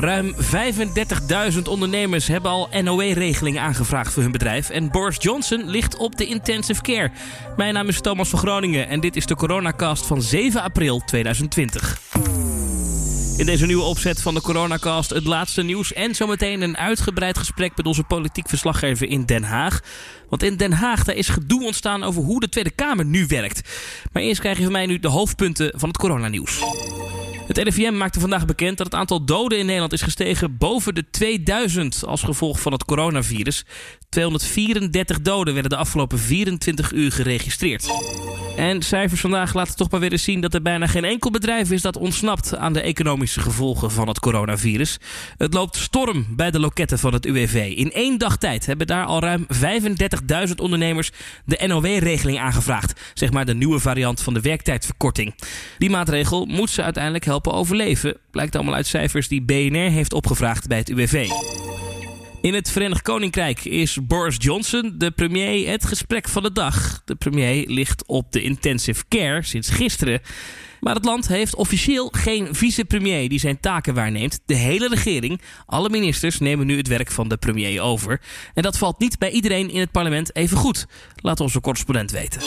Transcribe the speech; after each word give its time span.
Ruim 0.00 0.34
35.000 1.54 1.62
ondernemers 1.68 2.26
hebben 2.26 2.50
al 2.50 2.68
NOE-regeling 2.82 3.58
aangevraagd 3.58 4.12
voor 4.12 4.22
hun 4.22 4.32
bedrijf. 4.32 4.70
En 4.70 4.90
Boris 4.90 5.16
Johnson 5.20 5.70
ligt 5.70 5.96
op 5.96 6.16
de 6.16 6.26
intensive 6.26 6.82
care. 6.82 7.10
Mijn 7.56 7.74
naam 7.74 7.88
is 7.88 8.00
Thomas 8.00 8.28
van 8.28 8.38
Groningen 8.38 8.88
en 8.88 9.00
dit 9.00 9.16
is 9.16 9.26
de 9.26 9.34
coronacast 9.34 10.06
van 10.06 10.22
7 10.22 10.62
april 10.62 11.02
2020. 11.06 12.00
In 13.36 13.46
deze 13.46 13.66
nieuwe 13.66 13.82
opzet 13.82 14.22
van 14.22 14.34
de 14.34 14.40
Coronacast 14.40 15.10
het 15.10 15.24
laatste 15.24 15.62
nieuws 15.62 15.92
en 15.92 16.14
zometeen 16.14 16.62
een 16.62 16.76
uitgebreid 16.76 17.38
gesprek 17.38 17.76
met 17.76 17.86
onze 17.86 18.02
politiek 18.02 18.48
verslaggever 18.48 19.08
in 19.08 19.24
Den 19.24 19.42
Haag. 19.42 19.80
Want 20.28 20.42
in 20.42 20.56
Den 20.56 20.72
Haag 20.72 21.04
daar 21.04 21.16
is 21.16 21.28
gedoe 21.28 21.64
ontstaan 21.64 22.04
over 22.04 22.22
hoe 22.22 22.40
de 22.40 22.48
Tweede 22.48 22.70
Kamer 22.70 23.04
nu 23.04 23.26
werkt. 23.26 23.68
Maar 24.12 24.22
eerst 24.22 24.40
krijg 24.40 24.56
je 24.56 24.62
van 24.62 24.72
mij 24.72 24.86
nu 24.86 24.98
de 24.98 25.08
hoofdpunten 25.08 25.72
van 25.76 25.88
het 25.88 25.98
coronanieuws. 25.98 26.60
Het 27.48 27.58
RIVM 27.58 27.96
maakte 27.96 28.20
vandaag 28.20 28.46
bekend 28.46 28.76
dat 28.76 28.86
het 28.86 28.94
aantal 28.94 29.24
doden 29.24 29.58
in 29.58 29.64
Nederland 29.66 29.92
is 29.92 30.02
gestegen 30.02 30.56
boven 30.56 30.94
de 30.94 31.10
2000 31.10 32.04
als 32.06 32.22
gevolg 32.22 32.60
van 32.60 32.72
het 32.72 32.84
coronavirus. 32.84 33.64
234 34.08 35.20
doden 35.20 35.52
werden 35.54 35.70
de 35.70 35.76
afgelopen 35.76 36.18
24 36.18 36.92
uur 36.92 37.12
geregistreerd. 37.12 37.88
En 38.56 38.82
cijfers 38.82 39.20
vandaag 39.20 39.54
laten 39.54 39.76
toch 39.76 39.90
maar 39.90 40.00
weer 40.00 40.12
eens 40.12 40.22
zien 40.22 40.40
dat 40.40 40.54
er 40.54 40.62
bijna 40.62 40.86
geen 40.86 41.04
enkel 41.04 41.30
bedrijf 41.30 41.70
is 41.70 41.82
dat 41.82 41.96
ontsnapt 41.96 42.56
aan 42.56 42.72
de 42.72 42.80
economische 42.80 43.40
gevolgen 43.40 43.90
van 43.90 44.08
het 44.08 44.20
coronavirus. 44.20 44.98
Het 45.36 45.54
loopt 45.54 45.76
storm 45.76 46.26
bij 46.30 46.50
de 46.50 46.60
loketten 46.60 46.98
van 46.98 47.12
het 47.12 47.26
UWV. 47.26 47.72
In 47.76 47.92
één 47.92 48.18
dag 48.18 48.36
tijd 48.36 48.66
hebben 48.66 48.86
daar 48.86 49.04
al 49.04 49.20
ruim 49.20 49.46
35.000 50.48 50.54
ondernemers 50.56 51.10
de 51.44 51.66
NOW-regeling 51.66 52.38
aangevraagd. 52.38 53.00
Zeg 53.14 53.30
maar 53.30 53.44
de 53.44 53.54
nieuwe 53.54 53.78
variant 53.78 54.22
van 54.22 54.34
de 54.34 54.40
werktijdverkorting. 54.40 55.34
Die 55.78 55.90
maatregel 55.90 56.46
moet 56.46 56.70
ze 56.70 56.82
uiteindelijk 56.82 57.24
helpen 57.24 57.52
overleven. 57.52 58.16
Blijkt 58.30 58.54
allemaal 58.54 58.74
uit 58.74 58.86
cijfers 58.86 59.28
die 59.28 59.42
BNR 59.42 59.90
heeft 59.90 60.12
opgevraagd 60.12 60.66
bij 60.66 60.78
het 60.78 60.88
UWV. 60.88 61.28
In 62.40 62.54
het 62.54 62.70
Verenigd 62.70 63.02
Koninkrijk 63.02 63.64
is 63.64 63.98
Boris 64.06 64.36
Johnson, 64.38 64.94
de 64.96 65.10
premier, 65.10 65.70
het 65.70 65.84
gesprek 65.84 66.28
van 66.28 66.42
de 66.42 66.52
dag. 66.52 67.02
De 67.04 67.14
premier 67.14 67.64
ligt 67.66 68.06
op 68.06 68.32
de 68.32 68.42
intensive 68.42 69.04
care 69.08 69.42
sinds 69.42 69.68
gisteren. 69.68 70.20
Maar 70.80 70.94
het 70.94 71.04
land 71.04 71.28
heeft 71.28 71.54
officieel 71.54 72.08
geen 72.08 72.54
vicepremier 72.54 73.28
die 73.28 73.38
zijn 73.38 73.60
taken 73.60 73.94
waarneemt. 73.94 74.40
De 74.46 74.54
hele 74.54 74.88
regering, 74.88 75.40
alle 75.66 75.90
ministers 75.90 76.38
nemen 76.38 76.66
nu 76.66 76.76
het 76.76 76.88
werk 76.88 77.10
van 77.10 77.28
de 77.28 77.36
premier 77.36 77.80
over. 77.80 78.20
En 78.54 78.62
dat 78.62 78.78
valt 78.78 78.98
niet 78.98 79.18
bij 79.18 79.30
iedereen 79.30 79.70
in 79.70 79.80
het 79.80 79.90
parlement 79.90 80.36
even 80.36 80.56
goed. 80.56 80.86
Laat 81.16 81.40
onze 81.40 81.60
correspondent 81.60 82.10
weten. 82.10 82.40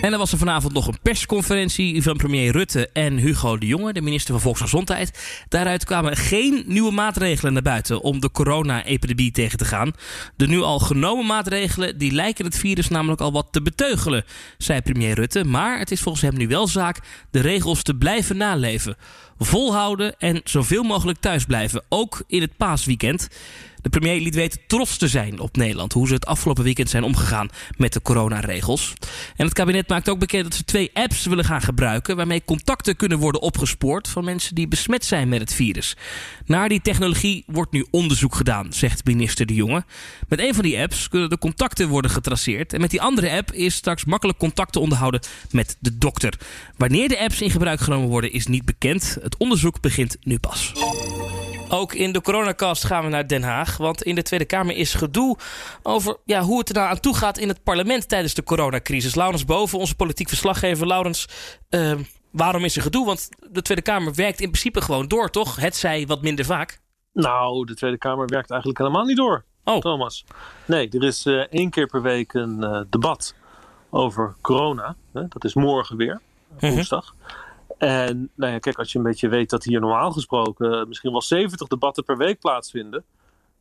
En 0.00 0.12
er 0.12 0.18
was 0.18 0.32
er 0.32 0.38
vanavond 0.38 0.72
nog 0.72 0.86
een 0.86 0.98
persconferentie 1.02 2.02
van 2.02 2.16
premier 2.16 2.52
Rutte 2.52 2.88
en 2.92 3.16
Hugo 3.16 3.58
de 3.58 3.66
Jonge, 3.66 3.92
de 3.92 4.00
minister 4.00 4.32
van 4.32 4.42
Volksgezondheid. 4.42 5.42
Daaruit 5.48 5.84
kwamen 5.84 6.16
geen 6.16 6.64
nieuwe 6.66 6.92
maatregelen 6.92 7.52
naar 7.52 7.62
buiten 7.62 8.00
om 8.00 8.20
de 8.20 8.30
corona-epidemie 8.30 9.30
tegen 9.30 9.58
te 9.58 9.64
gaan. 9.64 9.92
De 10.36 10.46
nu 10.46 10.60
al 10.60 10.78
genomen 10.78 11.26
maatregelen 11.26 11.98
die 11.98 12.12
lijken 12.12 12.44
het 12.44 12.58
virus 12.58 12.88
namelijk 12.88 13.20
al 13.20 13.32
wat 13.32 13.48
te 13.50 13.62
beteugelen, 13.62 14.24
zei 14.58 14.80
premier 14.80 15.14
Rutte. 15.14 15.44
Maar 15.44 15.78
het 15.78 15.90
is 15.90 16.00
volgens 16.00 16.24
hem 16.24 16.36
nu 16.36 16.48
wel 16.48 16.66
zaak 16.66 17.00
de 17.30 17.40
regels 17.40 17.82
te 17.82 17.94
blijven 17.94 18.36
naleven. 18.36 18.96
Volhouden 19.38 20.18
en 20.18 20.40
zoveel 20.44 20.82
mogelijk 20.82 21.18
thuis 21.18 21.44
blijven, 21.44 21.84
ook 21.88 22.22
in 22.26 22.40
het 22.40 22.56
paasweekend. 22.56 23.28
De 23.82 23.88
premier 23.88 24.20
liet 24.20 24.34
weten 24.34 24.60
trots 24.66 24.96
te 24.96 25.08
zijn 25.08 25.40
op 25.40 25.56
Nederland. 25.56 25.92
Hoe 25.92 26.06
ze 26.06 26.14
het 26.14 26.26
afgelopen 26.26 26.64
weekend 26.64 26.90
zijn 26.90 27.02
omgegaan 27.02 27.48
met 27.76 27.92
de 27.92 28.02
coronaregels. 28.02 28.94
En 29.36 29.44
het 29.44 29.54
kabinet 29.54 29.88
maakt 29.88 30.08
ook 30.08 30.18
bekend 30.18 30.44
dat 30.44 30.54
ze 30.54 30.64
twee 30.64 30.90
apps 30.92 31.26
willen 31.26 31.44
gaan 31.44 31.62
gebruiken. 31.62 32.16
waarmee 32.16 32.44
contacten 32.44 32.96
kunnen 32.96 33.18
worden 33.18 33.40
opgespoord 33.40 34.08
van 34.08 34.24
mensen 34.24 34.54
die 34.54 34.68
besmet 34.68 35.04
zijn 35.04 35.28
met 35.28 35.40
het 35.40 35.54
virus. 35.54 35.96
Naar 36.46 36.68
die 36.68 36.80
technologie 36.80 37.44
wordt 37.46 37.72
nu 37.72 37.86
onderzoek 37.90 38.34
gedaan, 38.34 38.72
zegt 38.72 39.04
minister 39.04 39.46
De 39.46 39.54
Jonge. 39.54 39.84
Met 40.28 40.38
een 40.38 40.54
van 40.54 40.62
die 40.62 40.78
apps 40.78 41.08
kunnen 41.08 41.30
de 41.30 41.38
contacten 41.38 41.88
worden 41.88 42.10
getraceerd. 42.10 42.72
En 42.72 42.80
met 42.80 42.90
die 42.90 43.02
andere 43.02 43.30
app 43.30 43.52
is 43.52 43.74
straks 43.74 44.04
makkelijk 44.04 44.38
contact 44.38 44.72
te 44.72 44.80
onderhouden 44.80 45.20
met 45.50 45.76
de 45.80 45.98
dokter. 45.98 46.38
Wanneer 46.76 47.08
de 47.08 47.18
apps 47.18 47.40
in 47.40 47.50
gebruik 47.50 47.80
genomen 47.80 48.08
worden 48.08 48.32
is 48.32 48.46
niet 48.46 48.64
bekend. 48.64 49.18
Het 49.22 49.36
onderzoek 49.36 49.80
begint 49.80 50.16
nu 50.20 50.38
pas. 50.38 50.72
Ook 51.68 51.94
in 51.94 52.12
de 52.12 52.20
coronacast 52.20 52.84
gaan 52.84 53.04
we 53.04 53.10
naar 53.10 53.26
Den 53.26 53.42
Haag. 53.42 53.76
Want 53.76 54.02
in 54.02 54.14
de 54.14 54.22
Tweede 54.22 54.44
Kamer 54.44 54.76
is 54.76 54.94
gedoe 54.94 55.36
over 55.82 56.16
ja, 56.24 56.42
hoe 56.42 56.58
het 56.58 56.68
er 56.68 56.74
nou 56.74 56.88
aan 56.88 57.00
toe 57.00 57.16
gaat 57.16 57.38
in 57.38 57.48
het 57.48 57.62
parlement 57.62 58.08
tijdens 58.08 58.34
de 58.34 58.42
coronacrisis. 58.42 59.14
Laurens 59.14 59.44
Boven, 59.44 59.78
onze 59.78 59.96
politiek 59.96 60.28
verslaggever. 60.28 60.86
Laurens, 60.86 61.28
uh, 61.70 61.92
waarom 62.30 62.64
is 62.64 62.76
er 62.76 62.82
gedoe? 62.82 63.06
Want 63.06 63.28
de 63.50 63.62
Tweede 63.62 63.82
Kamer 63.82 64.14
werkt 64.14 64.40
in 64.40 64.50
principe 64.50 64.80
gewoon 64.80 65.08
door, 65.08 65.30
toch? 65.30 65.56
Het 65.56 65.76
zij 65.76 66.06
wat 66.06 66.22
minder 66.22 66.44
vaak. 66.44 66.80
Nou, 67.12 67.66
de 67.66 67.74
Tweede 67.74 67.98
Kamer 67.98 68.26
werkt 68.26 68.50
eigenlijk 68.50 68.80
helemaal 68.80 69.04
niet 69.04 69.16
door. 69.16 69.44
Oh. 69.64 69.78
Thomas. 69.78 70.24
Nee, 70.64 70.88
er 70.88 71.02
is 71.02 71.26
uh, 71.26 71.44
één 71.50 71.70
keer 71.70 71.86
per 71.86 72.02
week 72.02 72.32
een 72.32 72.56
uh, 72.60 72.80
debat 72.90 73.34
over 73.90 74.34
corona. 74.40 74.96
Hè? 75.12 75.28
Dat 75.28 75.44
is 75.44 75.54
morgen 75.54 75.96
weer, 75.96 76.20
woensdag. 76.58 77.14
Mm 77.14 77.20
-hmm. 77.20 77.36
En 77.78 78.30
nou 78.34 78.52
ja, 78.52 78.58
kijk, 78.58 78.78
als 78.78 78.92
je 78.92 78.98
een 78.98 79.04
beetje 79.04 79.28
weet 79.28 79.50
dat 79.50 79.64
hier 79.64 79.80
normaal 79.80 80.10
gesproken 80.10 80.88
misschien 80.88 81.10
wel 81.10 81.22
70 81.22 81.68
debatten 81.68 82.04
per 82.04 82.16
week 82.16 82.38
plaatsvinden. 82.38 83.04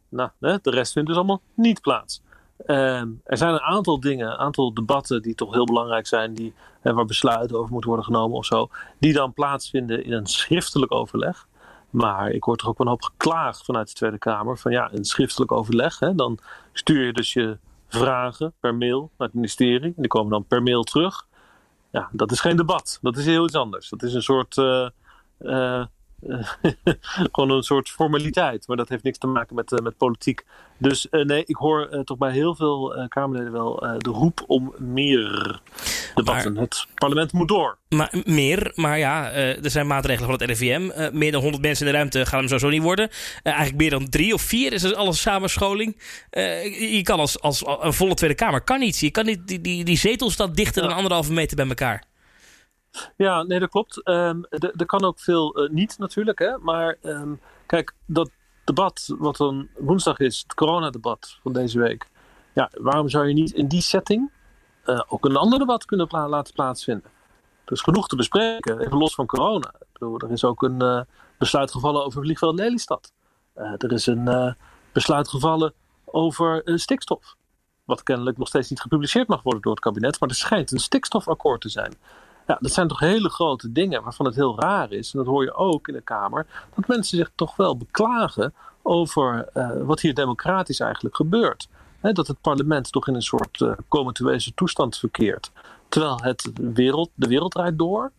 Nou, 0.09 0.29
de 0.39 0.69
rest 0.69 0.91
vindt 0.91 1.07
dus 1.07 1.17
allemaal 1.17 1.41
niet 1.53 1.81
plaats. 1.81 2.21
Um, 2.65 3.21
er 3.23 3.37
zijn 3.37 3.53
een 3.53 3.59
aantal 3.59 3.99
dingen, 3.99 4.27
een 4.27 4.37
aantal 4.37 4.73
debatten 4.73 5.21
die 5.21 5.35
toch 5.35 5.53
heel 5.53 5.65
belangrijk 5.65 6.07
zijn, 6.07 6.33
die, 6.33 6.53
hè, 6.81 6.93
waar 6.93 7.05
besluiten 7.05 7.57
over 7.57 7.71
moeten 7.71 7.89
worden 7.89 8.05
genomen 8.05 8.37
of 8.37 8.45
zo, 8.45 8.69
die 8.99 9.13
dan 9.13 9.33
plaatsvinden 9.33 10.03
in 10.03 10.11
een 10.11 10.27
schriftelijk 10.27 10.91
overleg. 10.91 11.47
Maar 11.89 12.29
ik 12.29 12.43
hoor 12.43 12.55
toch 12.55 12.69
ook 12.69 12.77
wel 12.77 12.87
een 12.87 12.93
hoop 12.93 13.03
geklaagd 13.03 13.65
vanuit 13.65 13.87
de 13.87 13.93
Tweede 13.93 14.17
Kamer 14.17 14.57
van 14.57 14.71
ja, 14.71 14.89
een 14.93 15.05
schriftelijk 15.05 15.51
overleg. 15.51 15.99
Hè, 15.99 16.15
dan 16.15 16.39
stuur 16.73 17.05
je 17.05 17.13
dus 17.13 17.33
je 17.33 17.57
vragen 17.87 18.53
per 18.59 18.75
mail 18.75 19.11
naar 19.17 19.27
het 19.27 19.35
ministerie. 19.35 19.93
En 19.95 20.01
die 20.01 20.07
komen 20.07 20.31
dan 20.31 20.45
per 20.45 20.63
mail 20.63 20.83
terug 20.83 21.27
ja, 21.97 22.09
dat 22.11 22.31
is 22.31 22.39
geen 22.39 22.57
debat. 22.57 22.99
Dat 23.01 23.17
is 23.17 23.25
heel 23.25 23.45
iets 23.45 23.55
anders. 23.55 23.89
Dat 23.89 24.03
is 24.03 24.13
een 24.13 24.21
soort. 24.21 24.57
Uh, 24.57 24.87
uh, 25.39 25.85
gewoon 27.31 27.49
een 27.49 27.63
soort 27.63 27.89
formaliteit. 27.89 28.67
Maar 28.67 28.77
dat 28.77 28.89
heeft 28.89 29.03
niks 29.03 29.17
te 29.17 29.27
maken 29.27 29.55
met, 29.55 29.71
uh, 29.71 29.79
met 29.79 29.97
politiek. 29.97 30.45
Dus 30.77 31.07
nee, 31.09 31.43
ik 31.45 31.55
hoor 31.55 32.03
toch 32.03 32.17
bij 32.17 32.31
heel 32.31 32.55
veel 32.55 33.05
Kamerleden 33.07 33.51
wel 33.51 33.75
de 33.97 34.09
roep 34.09 34.43
om 34.47 34.73
meer 34.77 35.61
debatten. 36.17 36.53
Maar, 36.53 36.63
het 36.63 36.87
parlement 36.93 37.31
moet 37.31 37.47
door. 37.47 37.77
Maar, 37.89 38.13
meer, 38.25 38.71
maar 38.75 38.97
ja, 38.97 39.31
er 39.31 39.69
zijn 39.69 39.87
maatregelen 39.87 40.29
van 40.29 40.39
het 40.39 40.49
RIVM. 40.49 41.09
meer 41.17 41.31
dan 41.31 41.41
100 41.41 41.63
mensen 41.63 41.85
in 41.85 41.91
de 41.91 41.97
ruimte 41.97 42.25
gaan 42.25 42.39
hem 42.39 42.47
sowieso 42.47 42.69
niet 42.69 42.81
worden. 42.81 43.09
eigenlijk 43.43 43.77
meer 43.77 43.89
dan 43.89 44.09
drie 44.09 44.33
of 44.33 44.41
vier 44.41 44.73
is 44.73 44.93
alles 44.93 45.21
samenscholing. 45.21 46.01
je 46.79 47.01
kan 47.03 47.19
als, 47.19 47.41
als 47.41 47.63
een 47.65 47.93
volle 47.93 48.13
Tweede 48.13 48.35
Kamer 48.35 48.61
kan 48.61 48.79
niet. 48.79 48.97
Je 48.99 49.11
kan 49.11 49.25
niet 49.25 49.47
die, 49.47 49.61
die, 49.61 49.83
die 49.83 49.97
zetel 49.97 50.29
staat 50.29 50.55
dichter 50.55 50.81
ja. 50.81 50.87
dan 50.87 50.97
anderhalve 50.97 51.33
meter 51.33 51.55
bij 51.55 51.67
elkaar. 51.67 52.03
Ja, 53.17 53.43
nee, 53.43 53.59
dat 53.59 53.69
klopt. 53.69 54.01
Um, 54.07 54.45
er 54.49 54.85
kan 54.85 55.03
ook 55.03 55.19
veel 55.19 55.63
uh, 55.63 55.69
niet 55.69 55.97
natuurlijk. 55.97 56.39
Hè? 56.39 56.57
Maar 56.57 56.97
um, 57.01 57.39
kijk, 57.65 57.93
dat 58.05 58.29
debat 58.63 59.15
wat 59.17 59.37
dan 59.37 59.67
woensdag 59.77 60.19
is, 60.19 60.39
het 60.39 60.53
coronadebat 60.53 61.39
van 61.43 61.53
deze 61.53 61.79
week. 61.79 62.07
Ja, 62.53 62.71
waarom 62.73 63.09
zou 63.09 63.27
je 63.27 63.33
niet 63.33 63.51
in 63.51 63.67
die 63.67 63.81
setting 63.81 64.31
uh, 64.87 65.01
ook 65.07 65.25
een 65.25 65.35
ander 65.35 65.59
debat 65.59 65.85
kunnen 65.85 66.07
laten 66.09 66.53
plaatsvinden? 66.53 67.11
Er 67.65 67.73
is 67.73 67.81
genoeg 67.81 68.07
te 68.07 68.15
bespreken, 68.15 68.79
even 68.79 68.97
los 68.97 69.15
van 69.15 69.25
corona. 69.25 69.73
Er 69.93 70.31
is 70.31 70.43
ook 70.43 70.61
een 70.63 70.83
uh, 70.83 71.01
besluit 71.37 71.71
gevallen 71.71 72.05
over 72.05 72.21
vliegveld 72.21 72.55
Lelystad. 72.55 73.11
er 73.53 73.91
is 73.91 74.05
een 74.05 74.55
besluit 74.91 75.27
gevallen 75.27 75.73
over 76.05 76.61
stikstof. 76.65 77.35
Wat 77.83 78.03
kennelijk 78.03 78.37
nog 78.37 78.47
steeds 78.47 78.69
niet 78.69 78.81
gepubliceerd 78.81 79.27
mag 79.27 79.41
worden 79.43 79.61
door 79.61 79.71
het 79.71 79.81
kabinet. 79.81 80.19
Maar 80.19 80.29
er 80.29 80.35
schijnt 80.35 80.71
een 80.71 80.79
stikstofakkoord 80.79 81.61
te 81.61 81.69
zijn. 81.69 81.93
Ja, 82.47 82.57
dat 82.59 82.71
zijn 82.71 82.87
toch 82.87 82.99
hele 82.99 83.29
grote 83.29 83.71
dingen 83.71 84.03
waarvan 84.03 84.25
het 84.25 84.35
heel 84.35 84.59
raar 84.59 84.91
is. 84.91 85.13
En 85.13 85.19
dat 85.19 85.27
hoor 85.27 85.43
je 85.43 85.53
ook 85.53 85.87
in 85.87 85.93
de 85.93 86.01
Kamer. 86.01 86.45
Dat 86.75 86.87
mensen 86.87 87.17
zich 87.17 87.31
toch 87.35 87.55
wel 87.55 87.77
beklagen 87.77 88.53
over 88.81 89.49
wat 89.85 89.99
hier 89.99 90.13
democratisch 90.13 90.79
eigenlijk 90.79 91.15
gebeurt. 91.15 91.67
He, 91.99 92.11
dat 92.11 92.27
het 92.27 92.41
parlement 92.41 92.91
toch 92.91 93.07
in 93.07 93.15
een 93.15 93.21
soort 93.21 93.59
uh, 93.59 93.71
comateuze 93.87 94.53
toestand 94.53 94.97
verkeert. 94.97 95.51
Terwijl 95.89 96.19
het 96.21 96.51
wereld, 96.73 97.09
de 97.13 97.27
wereld 97.27 97.51
draait 97.51 97.77
door. 97.77 98.11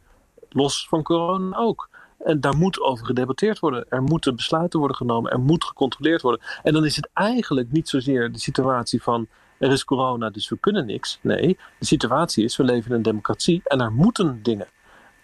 Los 0.49 0.87
van 0.89 1.03
corona 1.03 1.57
ook. 1.57 1.89
En 2.19 2.41
daar 2.41 2.57
moet 2.57 2.81
over 2.81 3.07
gedebatteerd 3.07 3.59
worden. 3.59 3.85
Er 3.89 4.03
moeten 4.03 4.37
besluiten 4.37 4.79
worden 4.79 4.97
genomen. 4.97 5.31
Er 5.31 5.41
moet 5.41 5.65
gecontroleerd 5.65 6.23
worden. 6.23 6.41
En 6.63 6.73
dan 6.73 6.85
is 6.85 6.97
het 6.97 7.09
eigenlijk 7.13 7.73
niet 7.73 7.89
zozeer 7.89 8.33
de 8.33 8.39
situatie 8.39 9.03
van 9.03 9.29
er 9.59 9.73
is 9.73 9.85
corona, 9.85 10.31
dus 10.31 10.49
we 10.49 10.59
kunnen 10.59 10.87
niks. 10.87 11.19
Nee, 11.23 11.59
de 11.79 11.87
situatie 11.87 12.45
is, 12.45 12.57
we 12.57 12.65
leven 12.65 12.91
in 12.91 12.97
een 12.97 13.03
democratie 13.03 13.61
en 13.65 13.81
er 13.81 13.93
moeten 13.93 14.43
dingen. 14.43 14.67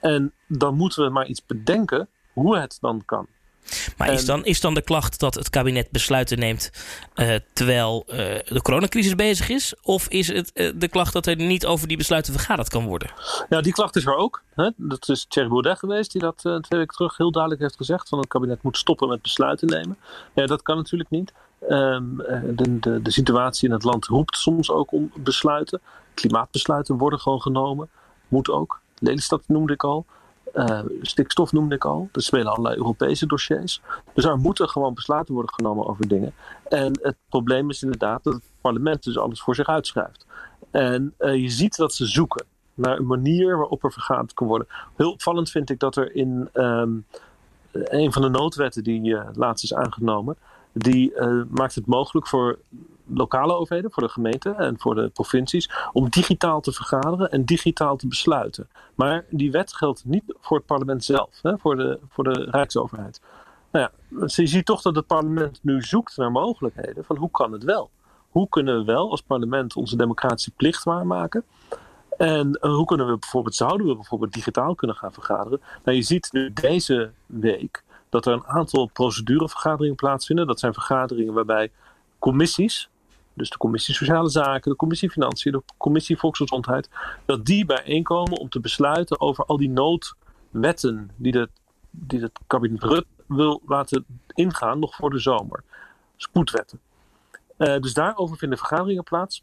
En 0.00 0.32
dan 0.46 0.76
moeten 0.76 1.04
we 1.04 1.10
maar 1.10 1.26
iets 1.26 1.46
bedenken 1.46 2.08
hoe 2.32 2.58
het 2.58 2.78
dan 2.80 3.02
kan. 3.04 3.26
Maar 3.96 4.12
is, 4.12 4.25
dan, 4.25 4.44
is 4.44 4.61
dan 4.61 4.75
de 4.75 4.82
klacht 4.82 5.20
dat 5.20 5.34
het 5.34 5.50
kabinet 5.50 5.90
besluiten 5.90 6.38
neemt 6.38 6.70
uh, 7.14 7.34
terwijl 7.52 8.05
uh, 8.08 8.16
de 8.44 8.62
coronacrisis 8.62 9.14
bezig 9.14 9.49
is? 9.49 9.75
Of 9.82 10.08
is 10.08 10.28
het 10.28 10.50
uh, 10.55 10.72
de 10.75 10.88
klacht 10.88 11.12
dat 11.12 11.26
er 11.26 11.37
niet 11.37 11.66
over 11.66 11.88
die 11.88 11.96
besluiten 11.96 12.32
vergaderd 12.32 12.69
kan 12.69 12.84
worden? 12.84 13.11
Ja, 13.49 13.61
die 13.61 13.72
klacht 13.72 13.96
is 13.96 14.06
er 14.06 14.16
ook. 14.16 14.43
Hè? 14.55 14.70
Dat 14.76 15.08
is 15.08 15.26
Thierry 15.28 15.50
Baudet 15.50 15.78
geweest 15.78 16.12
die 16.12 16.20
dat 16.20 16.38
twee 16.38 16.61
weken 16.69 16.96
terug 16.96 17.16
heel 17.16 17.31
duidelijk 17.31 17.62
heeft 17.62 17.76
gezegd. 17.76 18.08
Van 18.08 18.19
het 18.19 18.28
kabinet 18.28 18.62
moet 18.62 18.76
stoppen 18.76 19.08
met 19.08 19.22
besluiten 19.22 19.69
nemen. 19.69 19.96
Ja, 20.34 20.46
dat 20.46 20.62
kan 20.62 20.76
natuurlijk 20.76 21.11
niet. 21.11 21.32
Um, 21.69 22.16
de, 22.16 22.78
de, 22.81 23.02
de 23.02 23.11
situatie 23.11 23.69
in 23.69 23.75
het 23.75 23.84
land 23.84 24.06
roept 24.06 24.37
soms 24.37 24.70
ook 24.70 24.93
om 24.93 25.12
besluiten. 25.14 25.81
Klimaatbesluiten 26.14 26.96
worden 26.96 27.20
gewoon 27.20 27.40
genomen. 27.40 27.88
Moet 28.28 28.50
ook. 28.50 28.81
Lelystad 28.99 29.43
noemde 29.46 29.72
ik 29.72 29.84
al. 29.84 30.06
Uh, 30.54 30.80
stikstof 31.00 31.52
noemde 31.52 31.74
ik 31.74 31.84
al. 31.84 32.08
Er 32.12 32.22
spelen 32.22 32.46
allerlei 32.46 32.76
Europese 32.76 33.26
dossiers. 33.26 33.80
Dus 34.12 34.24
er 34.24 34.38
moeten 34.38 34.68
gewoon 34.68 34.94
besluiten 34.94 35.34
worden 35.34 35.54
genomen 35.54 35.86
over 35.86 36.08
dingen. 36.08 36.34
En 36.68 36.98
het 37.02 37.16
probleem 37.28 37.70
is 37.70 37.82
inderdaad 37.82 38.24
dat 38.24 38.32
het 38.32 38.42
parlement 38.60 39.02
dus 39.02 39.18
alles 39.18 39.40
voor 39.40 39.54
zich 39.54 39.66
uitschrijft. 39.66 40.26
En 40.70 41.14
uh, 41.18 41.34
je 41.34 41.48
ziet 41.48 41.76
dat 41.76 41.94
ze 41.94 42.06
zoeken 42.06 42.44
naar 42.74 42.98
een 42.98 43.06
manier 43.06 43.56
waarop 43.56 43.84
er 43.84 43.92
vergaderd 43.92 44.34
kan 44.34 44.46
worden. 44.46 44.66
Heel 44.96 45.12
opvallend 45.12 45.50
vind 45.50 45.70
ik 45.70 45.78
dat 45.78 45.96
er 45.96 46.14
in 46.14 46.48
um, 46.54 47.06
een 47.72 48.12
van 48.12 48.22
de 48.22 48.28
noodwetten 48.28 48.84
die 48.84 49.04
uh, 49.04 49.28
laatst 49.32 49.64
is 49.64 49.74
aangenomen, 49.74 50.36
die 50.72 51.12
maakt 51.48 51.74
het 51.74 51.86
mogelijk 51.86 52.26
voor 52.26 52.58
lokale 53.06 53.54
overheden, 53.54 53.90
voor 53.92 54.02
de 54.02 54.08
gemeente 54.08 54.50
en 54.50 54.78
voor 54.78 54.94
de 54.94 55.08
provincies, 55.08 55.70
om 55.92 56.08
digitaal 56.08 56.60
te 56.60 56.72
vergaderen 56.72 57.30
en 57.30 57.44
digitaal 57.44 57.96
te 57.96 58.08
besluiten. 58.08 58.68
Maar 58.94 59.24
die 59.30 59.50
wet 59.50 59.74
geldt 59.74 60.04
niet 60.04 60.24
voor 60.40 60.56
het 60.56 60.66
parlement 60.66 61.04
zelf, 61.04 61.38
hè, 61.42 61.58
voor, 61.58 61.76
de, 61.76 61.98
voor 62.08 62.24
de 62.24 62.48
Rijksoverheid. 62.50 63.20
Nou 63.70 63.88
ja, 64.08 64.26
je 64.26 64.46
ziet 64.46 64.66
toch 64.66 64.82
dat 64.82 64.96
het 64.96 65.06
parlement 65.06 65.58
nu 65.62 65.82
zoekt 65.82 66.16
naar 66.16 66.32
mogelijkheden 66.32 67.04
van 67.04 67.16
hoe 67.16 67.30
kan 67.30 67.52
het 67.52 67.64
wel? 67.64 67.90
Hoe 68.28 68.48
kunnen 68.48 68.78
we 68.78 68.84
wel 68.84 69.10
als 69.10 69.22
parlement 69.22 69.76
onze 69.76 69.96
democratische 69.96 70.50
plicht 70.50 70.84
waarmaken? 70.84 71.44
En 72.16 72.58
uh, 72.60 72.74
hoe 72.74 72.84
kunnen 72.84 73.06
we 73.06 73.18
bijvoorbeeld, 73.18 73.54
zouden 73.54 73.86
we 73.86 73.94
bijvoorbeeld 73.94 74.32
digitaal 74.32 74.74
kunnen 74.74 74.96
gaan 74.96 75.12
vergaderen? 75.12 75.60
Nou, 75.84 75.96
je 75.96 76.02
ziet 76.02 76.28
nu 76.32 76.52
deze 76.52 77.10
week 77.26 77.84
dat 78.08 78.26
er 78.26 78.32
een 78.32 78.46
aantal 78.46 78.86
procedurevergaderingen 78.86 79.96
plaatsvinden. 79.96 80.46
Dat 80.46 80.60
zijn 80.60 80.72
vergaderingen 80.72 81.34
waarbij 81.34 81.70
commissies, 82.18 82.88
dus 83.34 83.50
de 83.50 83.56
commissie 83.56 83.94
Sociale 83.94 84.28
Zaken, 84.28 84.70
de 84.70 84.76
commissie 84.76 85.10
Financiën, 85.10 85.52
de 85.52 85.62
commissie 85.76 86.19
Volksgezondheid, 86.19 86.88
dat 87.26 87.44
die 87.44 87.64
bijeenkomen 87.64 88.38
om 88.38 88.48
te 88.48 88.60
besluiten 88.60 89.20
over 89.20 89.44
al 89.44 89.56
die 89.56 89.70
noodwetten 89.70 91.10
die, 91.16 91.38
het 91.38 91.50
die 91.90 92.20
het 92.20 92.38
kabinet 92.46 92.82
Rutte 92.82 93.06
wil 93.26 93.62
laten 93.66 94.04
ingaan 94.34 94.78
nog 94.78 94.94
voor 94.94 95.10
de 95.10 95.19
zomer. 95.19 95.62
Spoedwetten. 96.16 96.81
Uh, 97.58 97.78
dus 97.78 97.94
daarover 97.94 98.36
vinden 98.36 98.58
vergaderingen 98.58 99.04
plaats 99.04 99.42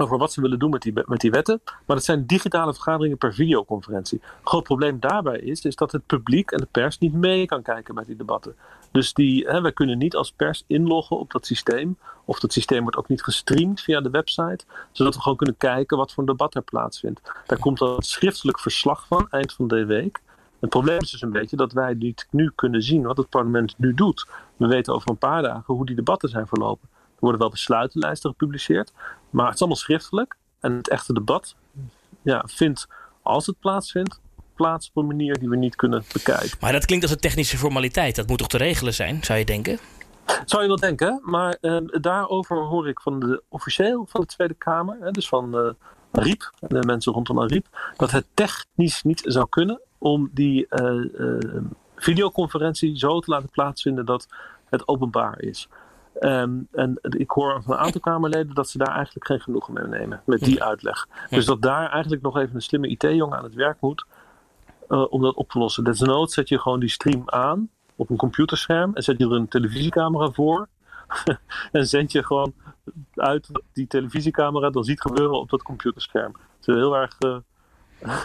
over 0.00 0.18
wat 0.18 0.32
ze 0.32 0.40
willen 0.40 0.58
doen 0.58 0.70
met 0.70 0.82
die, 0.82 0.92
met 1.06 1.20
die 1.20 1.30
wetten. 1.30 1.60
Maar 1.64 1.96
dat 1.96 2.04
zijn 2.04 2.26
digitale 2.26 2.74
vergaderingen 2.74 3.18
per 3.18 3.34
videoconferentie. 3.34 4.20
Groot 4.44 4.62
probleem 4.62 5.00
daarbij 5.00 5.38
is, 5.38 5.64
is 5.64 5.76
dat 5.76 5.92
het 5.92 6.06
publiek 6.06 6.50
en 6.50 6.58
de 6.58 6.68
pers 6.70 6.98
niet 6.98 7.12
mee 7.12 7.46
kan 7.46 7.62
kijken 7.62 7.94
bij 7.94 8.04
die 8.04 8.16
debatten. 8.16 8.56
Dus 8.90 9.12
die, 9.12 9.46
hè, 9.46 9.60
wij 9.60 9.72
kunnen 9.72 9.98
niet 9.98 10.16
als 10.16 10.32
pers 10.32 10.64
inloggen 10.66 11.18
op 11.18 11.32
dat 11.32 11.46
systeem. 11.46 11.98
Of 12.24 12.40
dat 12.40 12.52
systeem 12.52 12.82
wordt 12.82 12.96
ook 12.96 13.08
niet 13.08 13.22
gestreamd 13.22 13.80
via 13.80 14.00
de 14.00 14.10
website. 14.10 14.64
Zodat 14.92 15.14
we 15.14 15.20
gewoon 15.20 15.36
kunnen 15.36 15.56
kijken 15.56 15.96
wat 15.96 16.12
voor 16.12 16.22
een 16.22 16.28
debat 16.28 16.54
er 16.54 16.62
plaatsvindt. 16.62 17.20
Daar 17.46 17.58
komt 17.58 17.78
dan 17.78 17.96
een 17.96 18.02
schriftelijk 18.02 18.60
verslag 18.60 19.06
van 19.06 19.26
eind 19.30 19.52
van 19.52 19.68
de 19.68 19.84
week. 19.84 20.20
Het 20.60 20.70
probleem 20.70 21.00
is 21.00 21.10
dus 21.10 21.22
een 21.22 21.32
beetje 21.32 21.56
dat 21.56 21.72
wij 21.72 21.94
niet 21.94 22.26
nu 22.30 22.52
kunnen 22.54 22.82
zien 22.82 23.02
wat 23.02 23.16
het 23.16 23.28
parlement 23.28 23.74
nu 23.78 23.94
doet. 23.94 24.26
We 24.56 24.66
weten 24.66 24.94
over 24.94 25.10
een 25.10 25.18
paar 25.18 25.42
dagen 25.42 25.74
hoe 25.74 25.86
die 25.86 25.96
debatten 25.96 26.28
zijn 26.28 26.46
verlopen. 26.46 26.88
Er 27.14 27.30
worden 27.30 27.40
wel 27.40 27.50
besluitenlijsten 27.50 28.30
gepubliceerd, 28.30 28.92
maar 29.30 29.44
het 29.44 29.54
is 29.54 29.60
allemaal 29.60 29.78
schriftelijk. 29.78 30.36
En 30.60 30.72
het 30.72 30.88
echte 30.88 31.12
debat 31.12 31.54
ja, 32.22 32.44
vindt, 32.46 32.88
als 33.22 33.46
het 33.46 33.58
plaatsvindt, 33.58 34.20
plaats 34.54 34.88
op 34.88 35.02
een 35.02 35.06
manier 35.06 35.38
die 35.38 35.48
we 35.48 35.56
niet 35.56 35.76
kunnen 35.76 36.04
bekijken. 36.12 36.58
Maar 36.60 36.72
dat 36.72 36.84
klinkt 36.84 37.04
als 37.04 37.12
een 37.12 37.20
technische 37.20 37.58
formaliteit. 37.58 38.16
Dat 38.16 38.26
moet 38.26 38.38
toch 38.38 38.48
te 38.48 38.56
regelen 38.56 38.94
zijn, 38.94 39.24
zou 39.24 39.38
je 39.38 39.44
denken? 39.44 39.78
Zou 40.44 40.62
je 40.62 40.68
wel 40.68 40.76
denken, 40.76 41.20
maar 41.22 41.58
uh, 41.60 41.78
daarover 42.00 42.56
hoor 42.56 42.88
ik 42.88 43.00
van 43.00 43.20
de 43.20 43.42
officieel 43.48 44.06
van 44.08 44.20
de 44.20 44.26
Tweede 44.26 44.54
Kamer, 44.54 44.96
hè, 45.00 45.10
dus 45.10 45.28
van 45.28 45.58
uh, 45.58 45.70
Riep 46.12 46.50
en 46.60 46.68
de 46.68 46.86
mensen 46.86 47.12
rondom 47.12 47.42
Riep, 47.42 47.66
dat 47.96 48.10
het 48.10 48.26
technisch 48.34 49.02
niet 49.02 49.22
zou 49.24 49.48
kunnen 49.48 49.80
om 49.98 50.30
die 50.32 50.66
uh, 50.70 51.04
videoconferentie 51.96 52.98
zo 52.98 53.20
te 53.20 53.30
laten 53.30 53.48
plaatsvinden 53.48 54.06
dat 54.06 54.28
het 54.64 54.88
openbaar 54.88 55.40
is. 55.40 55.68
Um, 56.20 56.68
en 56.72 56.98
ik 57.00 57.30
hoor 57.30 57.62
van 57.62 57.74
een 57.74 57.80
aantal 57.80 58.00
Kamerleden 58.00 58.54
dat 58.54 58.68
ze 58.68 58.78
daar 58.78 58.94
eigenlijk 58.94 59.26
geen 59.26 59.40
genoegen 59.40 59.72
mee 59.72 59.86
nemen 59.86 60.22
met 60.24 60.40
die 60.40 60.62
uitleg. 60.62 61.06
Dus 61.30 61.46
dat 61.46 61.62
daar 61.62 61.90
eigenlijk 61.90 62.22
nog 62.22 62.36
even 62.36 62.54
een 62.54 62.62
slimme 62.62 62.88
IT-jongen 62.88 63.38
aan 63.38 63.44
het 63.44 63.54
werk 63.54 63.80
moet 63.80 64.04
uh, 64.88 65.12
om 65.12 65.22
dat 65.22 65.34
op 65.34 65.50
te 65.50 65.58
lossen. 65.58 65.84
Desnoods 65.84 66.34
zet 66.34 66.48
je 66.48 66.60
gewoon 66.60 66.80
die 66.80 66.88
stream 66.88 67.22
aan 67.26 67.68
op 67.96 68.10
een 68.10 68.16
computerscherm 68.16 68.94
en 68.94 69.02
zet 69.02 69.18
je 69.18 69.24
er 69.24 69.32
een 69.32 69.48
televisiecamera 69.48 70.30
voor. 70.30 70.68
en 71.72 71.86
zend 71.86 72.12
je 72.12 72.24
gewoon 72.24 72.52
uit 73.14 73.48
die 73.72 73.86
televisiecamera 73.86 74.70
dan 74.70 74.84
ziet 74.84 75.00
gebeuren 75.00 75.38
op 75.38 75.50
dat 75.50 75.62
computerscherm. 75.62 76.32
Het 76.32 76.68
is 76.68 76.74
heel 76.74 76.96
erg 76.96 77.16
uh, 77.20 77.36
ja, 78.04 78.20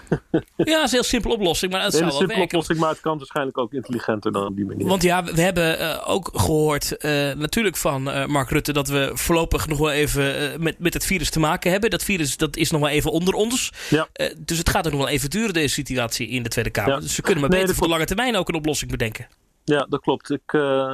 dat 0.56 0.68
is 0.68 0.84
een 0.84 0.90
heel 0.90 1.04
simpele 1.04 1.34
oplossing, 1.34 1.72
maar 1.72 1.84
het 1.84 1.92
zou 1.92 2.04
wel 2.04 2.12
simpele 2.12 2.38
werken. 2.38 2.58
oplossing, 2.58 2.80
maar 2.80 2.90
het 2.90 3.00
kan 3.00 3.18
waarschijnlijk 3.18 3.58
ook 3.58 3.74
intelligenter 3.74 4.32
dan 4.32 4.46
op 4.46 4.56
die 4.56 4.66
manier. 4.66 4.88
Want 4.88 5.04
ja, 5.04 5.24
we 5.24 5.42
hebben 5.42 5.82
uh, 5.82 6.04
ook 6.06 6.30
gehoord, 6.34 6.96
uh, 7.06 7.12
natuurlijk 7.34 7.78
van 7.78 8.08
uh, 8.08 8.26
Mark 8.26 8.50
Rutte, 8.50 8.74
dat 8.74 8.88
we 8.88 9.12
voorlopig 9.14 9.68
nog 9.68 9.78
wel 9.78 9.92
even 9.92 10.56
met, 10.64 10.80
met 10.80 10.94
het 10.94 11.06
virus 11.06 11.30
te 11.30 11.40
maken 11.40 11.72
hebben. 11.72 11.90
Dat 11.90 12.04
virus 12.04 12.38
dat 12.38 12.56
is 12.56 12.72
nog 12.72 12.82
wel 12.82 12.90
even 12.90 13.12
onder 13.12 13.34
ons. 13.34 13.72
Ja. 13.90 14.08
dus 14.38 14.58
het 14.58 14.70
gaat 14.70 14.86
er 14.86 14.92
nog 14.92 15.00
wel 15.00 15.10
even 15.10 15.30
duren, 15.30 15.54
deze 15.54 15.74
situatie 15.74 16.28
in 16.28 16.44
de 16.44 16.50
Tweede 16.50 16.70
Kamer. 16.70 16.94
Ja. 16.94 17.00
Dus 17.00 17.16
we 17.16 17.22
kunnen 17.22 17.42
maar 17.42 17.50
nee, 17.50 17.60
beter 17.60 17.76
voor 17.76 17.88
de 17.88 17.94
lange 17.94 18.06
termijn 18.06 18.36
ook 18.36 18.50
een 18.50 18.56
oplossing 18.56 18.92
bedenken. 18.92 19.28
Ja, 19.64 19.86
dat 19.90 20.02
klopt. 20.02 20.32
Ik, 20.32 20.52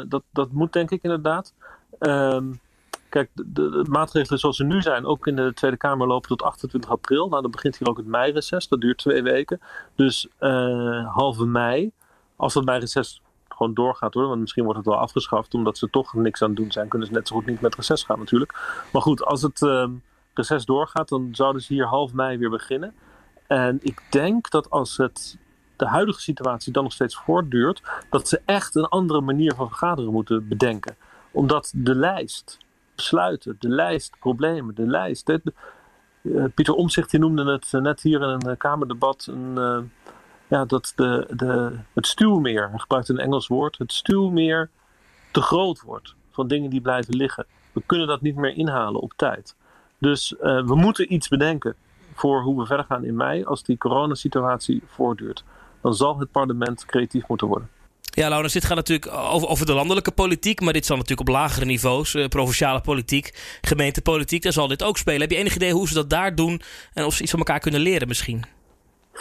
dat, 0.07 0.23
dat 0.31 0.51
moet 0.51 0.73
denk 0.73 0.91
ik 0.91 0.99
inderdaad. 1.03 1.53
Um, 1.99 2.59
Kijk, 3.15 3.29
de, 3.33 3.85
maatregelen 3.89 4.39
zoals 4.39 4.57
ze 4.57 4.63
nu 4.63 4.81
zijn, 4.81 5.05
ook 5.05 5.27
in 5.27 5.35
de 5.35 5.53
Tweede 5.53 5.77
Kamer 5.77 6.07
lopen 6.07 6.29
tot 6.29 6.41
28 6.41 6.89
april. 6.89 7.29
Nou, 7.29 7.41
dan 7.41 7.51
begint 7.51 7.77
hier 7.77 7.87
ook 7.87 7.97
het 7.97 8.05
meireces. 8.05 8.67
Dat 8.67 8.81
duurt 8.81 8.97
twee 8.97 9.23
weken. 9.23 9.59
Dus 9.95 10.27
uh, 10.39 11.13
halve 11.13 11.45
mei, 11.45 11.91
als 12.35 12.53
dat 12.53 12.65
meireces 12.65 13.21
gewoon 13.47 13.73
doorgaat 13.73 14.13
hoor. 14.13 14.27
Want 14.27 14.39
misschien 14.39 14.63
wordt 14.63 14.79
het 14.79 14.87
wel 14.87 14.97
afgeschaft 14.97 15.53
omdat 15.53 15.77
ze 15.77 15.89
toch 15.89 16.13
niks 16.13 16.41
aan 16.41 16.47
het 16.47 16.57
doen 16.57 16.71
zijn. 16.71 16.87
Kunnen 16.87 17.07
ze 17.07 17.13
net 17.13 17.27
zo 17.27 17.35
goed 17.35 17.45
niet 17.45 17.61
met 17.61 17.75
reces 17.75 18.03
gaan 18.03 18.19
natuurlijk. 18.19 18.83
Maar 18.91 19.01
goed, 19.01 19.25
als 19.25 19.41
het 19.41 19.61
uh, 19.61 19.87
reces 20.33 20.65
doorgaat, 20.65 21.09
dan 21.09 21.29
zouden 21.31 21.61
ze 21.61 21.73
hier 21.73 21.85
half 21.85 22.13
mei 22.13 22.37
weer 22.37 22.49
beginnen. 22.49 22.93
En 23.47 23.79
ik 23.81 24.01
denk 24.09 24.49
dat 24.49 24.69
als 24.69 24.97
het 24.97 25.37
de 25.75 25.87
huidige 25.87 26.21
situatie 26.21 26.73
dan 26.73 26.83
nog 26.83 26.93
steeds 26.93 27.15
voortduurt, 27.15 27.81
dat 28.09 28.27
ze 28.27 28.41
echt 28.45 28.75
een 28.75 28.87
andere 28.87 29.21
manier 29.21 29.53
van 29.55 29.67
vergaderen 29.67 30.11
moeten 30.11 30.47
bedenken. 30.47 30.95
Omdat 31.31 31.71
de 31.75 31.95
lijst 31.95 32.63
besluiten, 32.95 33.55
de 33.59 33.69
lijst, 33.69 34.15
problemen, 34.19 34.75
de 34.75 34.87
lijst. 34.87 35.25
De, 35.25 35.41
uh, 36.21 36.45
Pieter 36.55 36.73
Omzicht 36.73 37.11
die 37.11 37.19
noemde 37.19 37.51
het 37.51 37.71
uh, 37.75 37.81
net 37.81 38.01
hier 38.01 38.21
in 38.21 38.29
een 38.29 38.47
uh, 38.47 38.57
Kamerdebat. 38.57 39.27
Een, 39.31 39.91
ja, 40.47 40.65
dat 40.65 40.93
de, 40.95 41.27
de, 41.29 41.79
het 41.93 42.07
stuwmeer, 42.07 42.69
hij 42.69 42.79
gebruikt 42.79 43.09
een 43.09 43.19
Engels 43.19 43.47
woord, 43.47 43.77
het 43.77 43.93
stuwmeer 43.93 44.69
te 45.31 45.41
groot 45.41 45.81
wordt 45.81 46.15
van 46.31 46.47
dingen 46.47 46.69
die 46.69 46.81
blijven 46.81 47.15
liggen. 47.15 47.45
We 47.71 47.81
kunnen 47.85 48.07
dat 48.07 48.21
niet 48.21 48.35
meer 48.35 48.55
inhalen 48.57 49.01
op 49.01 49.13
tijd. 49.15 49.55
Dus 49.97 50.35
we 50.39 50.75
moeten 50.75 51.13
iets 51.13 51.27
bedenken 51.27 51.75
voor 52.13 52.41
hoe 52.41 52.59
we 52.59 52.65
verder 52.65 52.85
gaan 52.85 53.03
in 53.03 53.15
mei 53.15 53.43
als 53.43 53.63
die 53.63 53.77
coronasituatie 53.77 54.83
voortduurt. 54.85 55.43
Dan 55.81 55.93
zal 55.93 56.19
het 56.19 56.31
parlement 56.31 56.85
creatief 56.85 57.27
moeten 57.27 57.47
worden. 57.47 57.69
Ja, 58.15 58.29
Laurens, 58.29 58.53
dit 58.53 58.65
gaat 58.65 58.75
natuurlijk 58.75 59.11
over, 59.11 59.47
over 59.47 59.65
de 59.65 59.73
landelijke 59.73 60.11
politiek. 60.11 60.61
Maar 60.61 60.73
dit 60.73 60.85
zal 60.85 60.97
natuurlijk 60.97 61.29
op 61.29 61.35
lagere 61.35 61.65
niveaus, 61.65 62.13
uh, 62.13 62.27
provinciale 62.27 62.81
politiek, 62.81 63.57
gemeentepolitiek, 63.61 64.43
daar 64.43 64.53
zal 64.53 64.67
dit 64.67 64.83
ook 64.83 64.97
spelen. 64.97 65.21
Heb 65.21 65.31
je 65.31 65.37
enig 65.37 65.55
idee 65.55 65.73
hoe 65.73 65.87
ze 65.87 65.93
dat 65.93 66.09
daar 66.09 66.35
doen 66.35 66.61
en 66.93 67.05
of 67.05 67.13
ze 67.13 67.21
iets 67.21 67.31
van 67.31 67.39
elkaar 67.39 67.59
kunnen 67.59 67.81
leren 67.81 68.07
misschien? 68.07 68.43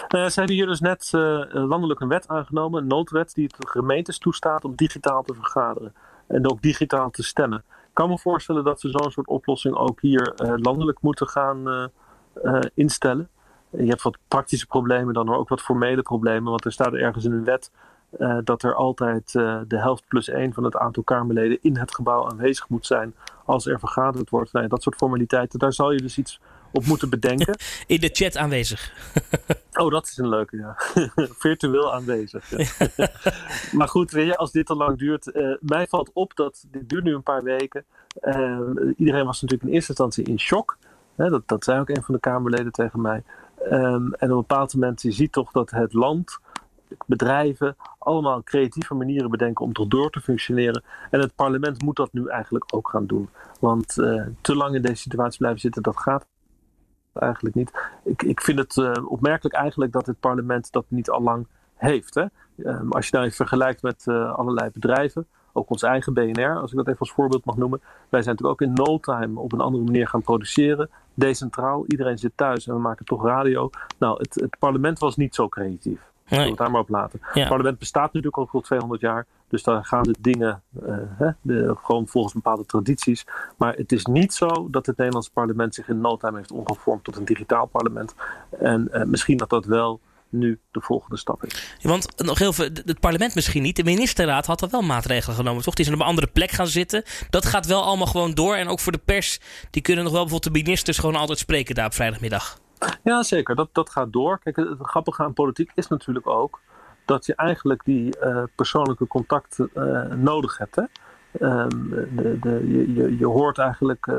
Nou 0.08 0.28
ze 0.28 0.38
hebben 0.38 0.56
hier 0.56 0.66
dus 0.66 0.80
net 0.80 1.10
uh, 1.14 1.44
landelijk 1.50 2.00
een 2.00 2.08
wet 2.08 2.28
aangenomen, 2.28 2.82
een 2.82 2.88
noodwet, 2.88 3.34
die 3.34 3.44
het 3.44 3.68
gemeentes 3.68 4.18
toestaat 4.18 4.64
om 4.64 4.74
digitaal 4.74 5.22
te 5.22 5.34
vergaderen. 5.34 5.94
En 6.28 6.50
ook 6.50 6.62
digitaal 6.62 7.10
te 7.10 7.22
stemmen. 7.22 7.58
Ik 7.68 7.94
kan 8.00 8.08
me 8.08 8.18
voorstellen 8.18 8.64
dat 8.64 8.80
ze 8.80 8.88
zo'n 8.88 9.10
soort 9.10 9.26
oplossing 9.26 9.74
ook 9.74 10.00
hier 10.00 10.32
uh, 10.36 10.52
landelijk 10.56 10.98
moeten 11.00 11.28
gaan 11.28 11.90
instellen. 12.74 13.28
Je 13.70 13.88
hebt 13.88 14.02
wat 14.02 14.18
praktische 14.28 14.66
problemen 14.66 15.14
dan, 15.14 15.34
ook 15.34 15.48
wat 15.48 15.62
formele 15.62 16.02
problemen. 16.02 16.50
Want 16.50 16.64
er 16.64 16.72
staat 16.72 16.92
ergens 16.92 17.24
in 17.24 17.32
een 17.32 17.44
wet 17.44 17.70
uh, 18.18 18.38
dat 18.44 18.62
er 18.62 18.74
altijd 18.74 19.34
uh, 19.34 19.60
de 19.68 19.78
helft 19.78 20.04
plus 20.08 20.28
één 20.28 20.52
van 20.52 20.64
het 20.64 20.76
aantal 20.76 21.02
Kamerleden 21.02 21.58
in 21.62 21.76
het 21.76 21.94
gebouw 21.94 22.30
aanwezig 22.30 22.68
moet 22.68 22.86
zijn 22.86 23.14
als 23.44 23.66
er 23.66 23.78
vergaderd 23.78 24.30
wordt. 24.30 24.52
Nou, 24.52 24.66
dat 24.66 24.82
soort 24.82 24.96
formaliteiten, 24.96 25.58
daar 25.58 25.72
zal 25.72 25.92
je 25.92 25.98
dus 25.98 26.18
iets 26.18 26.40
op 26.72 26.86
moeten 26.86 27.10
bedenken. 27.10 27.58
In 27.86 28.00
de 28.00 28.10
chat 28.12 28.36
aanwezig. 28.36 28.92
oh, 29.80 29.90
dat 29.90 30.06
is 30.06 30.16
een 30.16 30.28
leuke, 30.28 30.56
ja. 30.56 30.76
Virtueel 31.38 31.94
aanwezig. 31.94 32.52
maar 33.72 33.88
goed, 33.88 34.36
als 34.36 34.52
dit 34.52 34.66
te 34.66 34.74
lang 34.74 34.98
duurt. 34.98 35.26
Uh, 35.34 35.56
mij 35.60 35.86
valt 35.86 36.10
op 36.12 36.36
dat 36.36 36.64
dit 36.70 36.88
duurt 36.88 37.04
nu 37.04 37.14
een 37.14 37.22
paar 37.22 37.42
weken. 37.42 37.84
Iedereen 38.96 39.24
was 39.24 39.40
natuurlijk 39.40 39.62
in 39.62 39.74
eerste 39.74 39.90
instantie 39.90 40.24
in 40.24 40.40
shock. 40.40 40.78
Hè, 41.14 41.30
dat, 41.30 41.42
dat 41.48 41.64
zei 41.64 41.80
ook 41.80 41.88
een 41.88 42.02
van 42.02 42.14
de 42.14 42.20
Kamerleden 42.20 42.72
tegen 42.72 43.00
mij. 43.00 43.22
Um, 43.70 44.14
en 44.14 44.30
op 44.30 44.36
een 44.36 44.36
bepaald 44.36 44.74
moment, 44.74 45.02
je 45.02 45.12
ziet 45.12 45.32
toch 45.32 45.52
dat 45.52 45.70
het 45.70 45.92
land 45.92 46.38
bedrijven 47.06 47.76
allemaal 47.98 48.42
creatieve 48.42 48.94
manieren 48.94 49.30
bedenken 49.30 49.64
om 49.64 49.72
toch 49.72 49.88
door 49.88 50.10
te 50.10 50.20
functioneren. 50.20 50.82
En 51.10 51.20
het 51.20 51.34
parlement 51.34 51.82
moet 51.82 51.96
dat 51.96 52.12
nu 52.12 52.26
eigenlijk 52.28 52.74
ook 52.74 52.88
gaan 52.88 53.06
doen. 53.06 53.28
Want 53.60 53.98
uh, 53.98 54.26
te 54.40 54.56
lang 54.56 54.74
in 54.74 54.82
deze 54.82 55.00
situatie 55.00 55.38
blijven 55.38 55.60
zitten, 55.60 55.82
dat 55.82 55.96
gaat 55.96 56.26
eigenlijk 57.12 57.54
niet. 57.54 57.72
Ik, 58.04 58.22
ik 58.22 58.40
vind 58.40 58.58
het 58.58 58.76
uh, 58.76 58.92
opmerkelijk 59.10 59.54
eigenlijk 59.54 59.92
dat 59.92 60.06
het 60.06 60.20
parlement 60.20 60.72
dat 60.72 60.84
niet 60.88 61.10
al 61.10 61.22
lang 61.22 61.46
heeft. 61.74 62.14
Hè? 62.14 62.24
Um, 62.56 62.92
als 62.92 63.08
je 63.08 63.18
even 63.18 63.32
vergelijkt 63.32 63.82
met 63.82 64.04
uh, 64.06 64.34
allerlei 64.34 64.70
bedrijven, 64.70 65.26
ook 65.52 65.70
ons 65.70 65.82
eigen 65.82 66.14
BNR, 66.14 66.60
als 66.60 66.70
ik 66.70 66.76
dat 66.76 66.86
even 66.86 66.98
als 67.00 67.12
voorbeeld 67.12 67.44
mag 67.44 67.56
noemen. 67.56 67.80
Wij 68.08 68.22
zijn 68.22 68.36
natuurlijk 68.36 68.62
ook 68.62 68.68
in 68.68 68.84
no 68.84 68.98
time 68.98 69.40
op 69.40 69.52
een 69.52 69.60
andere 69.60 69.84
manier 69.84 70.08
gaan 70.08 70.22
produceren. 70.22 70.90
Decentraal, 71.14 71.84
iedereen 71.86 72.18
zit 72.18 72.32
thuis 72.34 72.66
en 72.66 72.74
we 72.74 72.80
maken 72.80 73.04
toch 73.04 73.24
radio. 73.24 73.70
Nou, 73.98 74.18
het, 74.18 74.34
het 74.34 74.58
parlement 74.58 74.98
was 74.98 75.16
niet 75.16 75.34
zo 75.34 75.48
creatief. 75.48 76.12
Nee. 76.28 76.40
we 76.40 76.48
het 76.48 76.58
daar 76.58 76.70
maar 76.70 76.80
op 76.80 76.88
laten. 76.88 77.20
Ja. 77.22 77.40
Het 77.40 77.48
parlement 77.48 77.78
bestaat 77.78 78.12
natuurlijk 78.12 78.36
al 78.36 78.46
voor 78.46 78.62
200 78.62 79.00
jaar. 79.00 79.26
Dus 79.48 79.62
daar 79.62 79.84
gaan 79.84 80.02
de 80.02 80.14
dingen 80.18 80.62
uh, 80.86 80.96
hè, 81.18 81.30
de, 81.40 81.74
gewoon 81.82 82.06
volgens 82.06 82.34
bepaalde 82.34 82.66
tradities. 82.66 83.26
Maar 83.56 83.74
het 83.74 83.92
is 83.92 84.04
niet 84.04 84.34
zo 84.34 84.68
dat 84.70 84.86
het 84.86 84.96
Nederlandse 84.96 85.30
parlement 85.30 85.74
zich 85.74 85.88
in 85.88 86.00
no 86.00 86.16
time 86.16 86.36
heeft 86.36 86.52
omgevormd 86.52 87.04
tot 87.04 87.16
een 87.16 87.24
digitaal 87.24 87.66
parlement. 87.66 88.14
En 88.58 88.88
uh, 88.92 89.02
misschien 89.02 89.36
dat 89.36 89.50
dat 89.50 89.64
wel 89.64 90.00
nu 90.28 90.58
de 90.70 90.80
volgende 90.80 91.16
stap 91.16 91.44
is. 91.44 91.76
Want 91.82 92.22
nog 92.22 92.38
heel 92.38 92.52
veel, 92.52 92.68
het 92.84 93.00
parlement 93.00 93.34
misschien 93.34 93.62
niet. 93.62 93.76
De 93.76 93.84
ministerraad 93.84 94.46
had 94.46 94.62
er 94.62 94.68
wel 94.70 94.82
maatregelen 94.82 95.36
genomen, 95.36 95.62
toch? 95.62 95.74
Die 95.74 95.84
zijn 95.84 95.96
op 95.96 96.02
een 96.02 96.08
andere 96.08 96.26
plek 96.26 96.50
gaan 96.50 96.66
zitten. 96.66 97.02
Dat 97.30 97.46
gaat 97.46 97.66
wel 97.66 97.82
allemaal 97.82 98.06
gewoon 98.06 98.34
door. 98.34 98.54
En 98.54 98.68
ook 98.68 98.80
voor 98.80 98.92
de 98.92 99.00
pers, 99.04 99.40
die 99.70 99.82
kunnen 99.82 100.04
nog 100.04 100.12
wel 100.12 100.22
bijvoorbeeld 100.22 100.54
de 100.54 100.62
ministers 100.62 100.98
gewoon 100.98 101.16
altijd 101.16 101.38
spreken 101.38 101.74
daar 101.74 101.86
op 101.86 101.94
vrijdagmiddag. 101.94 102.62
Ja, 103.02 103.22
zeker. 103.22 103.54
Dat, 103.54 103.68
dat 103.72 103.90
gaat 103.90 104.12
door. 104.12 104.38
Kijk, 104.38 104.56
het 104.56 104.78
grappige 104.80 105.22
aan 105.22 105.32
politiek 105.32 105.70
is 105.74 105.88
natuurlijk 105.88 106.26
ook 106.26 106.60
dat 107.04 107.26
je 107.26 107.34
eigenlijk 107.34 107.84
die 107.84 108.16
uh, 108.22 108.42
persoonlijke 108.54 109.06
contacten 109.06 109.70
uh, 109.74 110.04
nodig 110.12 110.58
hebt. 110.58 110.76
Hè? 110.76 110.82
Um, 111.40 111.88
de, 112.16 112.38
de, 112.40 112.92
je, 112.94 113.18
je 113.18 113.26
hoort 113.26 113.58
eigenlijk. 113.58 114.06
Uh, 114.06 114.16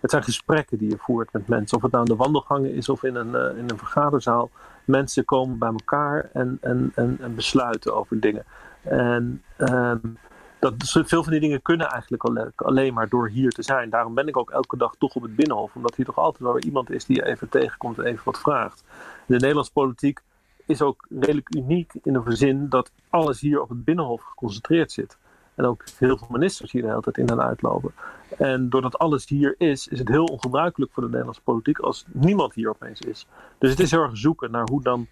het 0.00 0.10
zijn 0.10 0.22
gesprekken 0.22 0.78
die 0.78 0.90
je 0.90 0.96
voert 0.98 1.32
met 1.32 1.48
mensen. 1.48 1.76
Of 1.76 1.82
het 1.82 1.92
nou 1.92 2.04
in 2.04 2.10
de 2.10 2.18
wandelgangen 2.18 2.74
is 2.74 2.88
of 2.88 3.02
in 3.02 3.14
een, 3.14 3.56
in 3.56 3.70
een 3.70 3.78
vergaderzaal. 3.78 4.50
Mensen 4.84 5.24
komen 5.24 5.58
bij 5.58 5.68
elkaar 5.68 6.30
en, 6.32 6.58
en, 6.60 6.92
en, 6.94 7.16
en 7.20 7.34
besluiten 7.34 7.94
over 7.94 8.20
dingen. 8.20 8.44
En 8.82 9.42
um, 9.58 10.18
dat, 10.60 10.74
veel 11.06 11.22
van 11.22 11.32
die 11.32 11.40
dingen 11.40 11.62
kunnen 11.62 11.88
eigenlijk 11.88 12.22
alleen 12.56 12.94
maar 12.94 13.08
door 13.08 13.28
hier 13.28 13.50
te 13.50 13.62
zijn. 13.62 13.90
Daarom 13.90 14.14
ben 14.14 14.28
ik 14.28 14.36
ook 14.36 14.50
elke 14.50 14.76
dag 14.76 14.94
toch 14.98 15.14
op 15.14 15.22
het 15.22 15.36
Binnenhof. 15.36 15.74
Omdat 15.74 15.94
hier 15.94 16.06
toch 16.06 16.18
altijd 16.18 16.42
wel 16.42 16.52
weer 16.52 16.64
iemand 16.64 16.90
is 16.90 17.04
die 17.04 17.16
je 17.16 17.26
even 17.26 17.48
tegenkomt 17.48 17.98
en 17.98 18.04
even 18.04 18.24
wat 18.24 18.40
vraagt. 18.40 18.84
De 19.26 19.34
Nederlandse 19.34 19.72
politiek 19.72 20.20
is 20.66 20.82
ook 20.82 21.06
redelijk 21.20 21.54
uniek 21.54 21.92
in 22.02 22.12
de 22.12 22.36
zin 22.36 22.68
dat 22.68 22.90
alles 23.08 23.40
hier 23.40 23.60
op 23.60 23.68
het 23.68 23.84
Binnenhof 23.84 24.22
geconcentreerd 24.22 24.92
zit. 24.92 25.18
En 25.54 25.64
ook 25.64 25.84
heel 25.98 26.18
veel 26.18 26.28
ministers 26.30 26.72
hier 26.72 26.82
de 26.82 26.88
hele 26.88 27.00
tijd 27.00 27.18
in 27.18 27.26
en 27.26 27.42
uitlopen. 27.42 27.92
En 28.38 28.68
doordat 28.68 28.98
alles 28.98 29.28
hier 29.28 29.54
is, 29.58 29.88
is 29.88 29.98
het 29.98 30.08
heel 30.08 30.24
ongebruikelijk 30.24 30.92
voor 30.92 31.02
de 31.02 31.08
Nederlandse 31.08 31.42
politiek 31.42 31.78
als 31.78 32.04
niemand 32.06 32.54
hier 32.54 32.68
opeens 32.68 33.00
is. 33.00 33.26
Dus 33.58 33.70
het 33.70 33.80
is 33.80 33.90
heel 33.90 34.02
erg 34.02 34.16
zoeken 34.16 34.50
naar 34.50 34.68
hoe 34.68 34.82
dan 34.82 35.06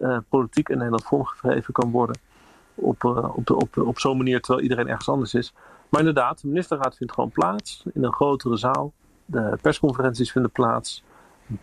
uh, 0.00 0.18
politiek 0.28 0.68
in 0.68 0.76
Nederland 0.76 1.04
vormgegeven 1.04 1.72
kan 1.72 1.90
worden 1.90 2.20
op, 2.80 3.04
uh, 3.04 3.36
op, 3.36 3.50
op, 3.50 3.76
op 3.76 3.98
zo'n 3.98 4.16
manier 4.16 4.40
terwijl 4.40 4.62
iedereen 4.62 4.88
ergens 4.88 5.08
anders 5.08 5.34
is. 5.34 5.54
Maar 5.88 6.00
inderdaad, 6.00 6.40
de 6.40 6.48
ministerraad 6.48 6.96
vindt 6.96 7.12
gewoon 7.12 7.30
plaats 7.30 7.84
in 7.94 8.04
een 8.04 8.12
grotere 8.12 8.56
zaal. 8.56 8.92
De 9.24 9.58
persconferenties 9.62 10.32
vinden 10.32 10.50
plaats. 10.50 11.02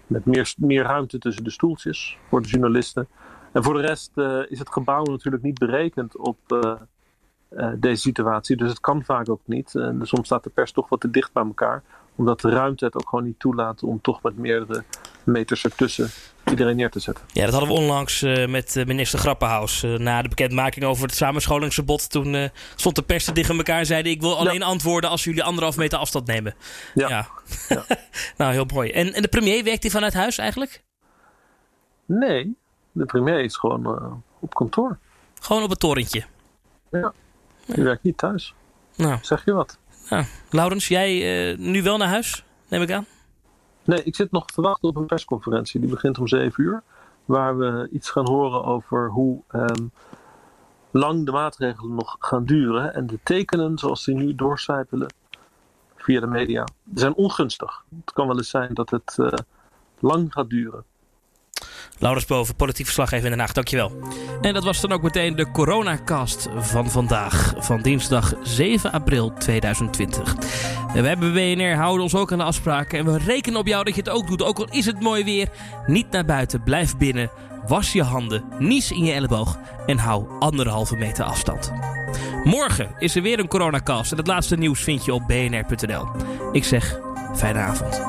Met 0.07 0.25
meer, 0.25 0.53
meer 0.57 0.83
ruimte 0.83 1.17
tussen 1.17 1.43
de 1.43 1.49
stoeltjes 1.49 2.17
voor 2.29 2.41
de 2.41 2.47
journalisten. 2.47 3.07
En 3.51 3.63
voor 3.63 3.73
de 3.73 3.81
rest 3.81 4.11
uh, 4.15 4.39
is 4.47 4.59
het 4.59 4.71
gebouw 4.71 5.03
natuurlijk 5.03 5.43
niet 5.43 5.59
berekend 5.59 6.17
op 6.17 6.37
uh, 6.47 6.73
deze 7.75 8.01
situatie. 8.01 8.57
Dus 8.57 8.69
het 8.69 8.79
kan 8.79 9.03
vaak 9.03 9.29
ook 9.29 9.41
niet. 9.45 9.69
Soms 10.01 10.25
staat 10.25 10.43
de 10.43 10.49
pers 10.49 10.71
toch 10.71 10.89
wat 10.89 10.99
te 10.99 11.11
dicht 11.11 11.33
bij 11.33 11.43
elkaar. 11.43 11.83
Omdat 12.15 12.41
de 12.41 12.49
ruimte 12.49 12.85
het 12.85 12.95
ook 12.95 13.09
gewoon 13.09 13.25
niet 13.25 13.39
toelaat 13.39 13.83
om 13.83 14.01
toch 14.01 14.21
met 14.21 14.37
meerdere 14.37 14.83
meters 15.23 15.63
ertussen 15.63 16.09
iedereen 16.49 16.75
neer 16.75 16.89
te 16.89 16.99
zetten. 16.99 17.25
Ja, 17.31 17.43
dat 17.43 17.53
hadden 17.53 17.69
we 17.69 17.75
onlangs 17.75 18.21
uh, 18.21 18.47
met 18.47 18.83
minister 18.87 19.19
Grappenhaus. 19.19 19.83
Uh, 19.83 19.97
na 19.97 20.21
de 20.21 20.29
bekendmaking 20.29 20.85
over 20.85 21.03
het 21.03 21.15
samenscholingsverbod. 21.15 22.09
Toen 22.09 22.33
uh, 22.33 22.49
stond 22.75 22.95
de 22.95 23.01
pers 23.01 23.23
tegen 23.33 23.57
elkaar 23.57 23.79
en 23.79 23.85
zeiden... 23.85 24.11
ik 24.11 24.21
wil 24.21 24.37
alleen 24.37 24.59
ja. 24.59 24.65
antwoorden 24.65 25.09
als 25.09 25.23
jullie 25.23 25.43
anderhalf 25.43 25.77
meter 25.77 25.99
afstand 25.99 26.27
nemen. 26.27 26.55
Ja. 26.93 27.09
ja. 27.09 27.27
ja. 27.69 27.85
nou, 28.37 28.53
heel 28.53 28.65
mooi. 28.73 28.91
En, 28.91 29.13
en 29.13 29.21
de 29.21 29.27
premier, 29.27 29.63
werkt 29.63 29.81
hij 29.81 29.91
vanuit 29.91 30.13
huis 30.13 30.37
eigenlijk? 30.37 30.83
Nee, 32.05 32.55
de 32.91 33.05
premier 33.05 33.39
is 33.39 33.57
gewoon 33.57 34.23
op 34.39 34.53
kantoor. 34.53 34.97
Gewoon 35.41 35.63
op 35.63 35.69
het 35.69 35.79
torentje? 35.79 36.23
Ja, 36.91 37.13
die 37.65 37.83
werkt 37.83 38.03
niet 38.03 38.17
thuis. 38.17 38.53
Nou. 38.95 39.17
Zeg 39.21 39.45
je 39.45 39.53
wat? 39.53 39.77
Nou, 40.09 40.25
Laurens, 40.49 40.87
jij 40.87 41.55
nu 41.59 41.83
wel 41.83 41.97
naar 41.97 42.07
huis, 42.07 42.43
neem 42.67 42.81
ik 42.81 42.91
aan? 42.91 43.05
Nee, 43.87 44.03
ik 44.03 44.15
zit 44.15 44.31
nog 44.31 44.45
te 44.45 44.61
wachten 44.61 44.89
op 44.89 44.95
een 44.95 45.05
persconferentie. 45.05 45.79
Die 45.79 45.89
begint 45.89 46.19
om 46.19 46.27
7 46.27 46.63
uur. 46.63 46.83
Waar 47.25 47.57
we 47.57 47.89
iets 47.91 48.09
gaan 48.09 48.27
horen 48.27 48.63
over 48.63 49.09
hoe 49.09 49.41
um, 49.51 49.91
lang 50.91 51.25
de 51.25 51.31
maatregelen 51.31 51.95
nog 51.95 52.15
gaan 52.19 52.45
duren. 52.45 52.93
En 52.93 53.07
de 53.07 53.19
tekenen 53.23 53.77
zoals 53.77 54.05
die 54.05 54.15
nu 54.15 54.35
doorcijpelen 54.35 55.13
via 55.95 56.19
de 56.19 56.27
media 56.27 56.67
zijn 56.93 57.15
ongunstig. 57.15 57.83
Het 57.99 58.13
kan 58.13 58.27
wel 58.27 58.37
eens 58.37 58.49
zijn 58.49 58.73
dat 58.73 58.89
het 58.89 59.17
uh, 59.19 59.31
lang 59.99 60.33
gaat 60.33 60.49
duren. 60.49 60.83
Laurens 61.99 62.25
Boven, 62.25 62.55
politiek 62.55 62.85
verslaggever 62.85 63.25
in 63.25 63.31
Den 63.31 63.39
Haag. 63.39 63.53
Dankjewel. 63.53 63.91
En 64.41 64.53
dat 64.53 64.63
was 64.63 64.81
dan 64.81 64.91
ook 64.91 65.01
meteen 65.01 65.35
de 65.35 65.51
coronacast 65.51 66.47
van 66.57 66.91
vandaag. 66.91 67.53
Van 67.57 67.81
dinsdag 67.81 68.33
7 68.43 68.91
april 68.91 69.33
2020. 69.33 70.35
En 70.93 71.03
wij 71.03 71.17
bij 71.17 71.31
WNR 71.31 71.75
houden 71.75 72.03
ons 72.03 72.15
ook 72.15 72.31
aan 72.31 72.37
de 72.37 72.43
afspraken. 72.43 72.99
En 72.99 73.05
we 73.05 73.17
rekenen 73.17 73.59
op 73.59 73.67
jou 73.67 73.83
dat 73.83 73.95
je 73.95 74.01
het 74.01 74.09
ook 74.09 74.27
doet. 74.27 74.43
Ook 74.43 74.57
al 74.57 74.67
is 74.69 74.85
het 74.85 75.01
mooi 75.01 75.23
weer. 75.23 75.49
Niet 75.85 76.11
naar 76.11 76.25
buiten, 76.25 76.63
blijf 76.63 76.97
binnen. 76.97 77.31
Was 77.67 77.93
je 77.93 78.03
handen, 78.03 78.43
nies 78.59 78.91
in 78.91 79.03
je 79.03 79.13
elleboog. 79.13 79.57
En 79.85 79.97
hou 79.97 80.25
anderhalve 80.39 80.95
meter 80.95 81.25
afstand. 81.25 81.71
Morgen 82.43 82.95
is 82.99 83.15
er 83.15 83.21
weer 83.21 83.39
een 83.39 83.47
coronacast. 83.47 84.11
En 84.11 84.17
het 84.17 84.27
laatste 84.27 84.55
nieuws 84.55 84.81
vind 84.81 85.05
je 85.05 85.13
op 85.13 85.27
bnr.nl. 85.27 86.07
Ik 86.51 86.63
zeg, 86.63 86.99
fijne 87.35 87.59
avond. 87.59 88.01